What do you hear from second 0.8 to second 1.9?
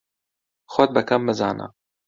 بە کەم مەزانە.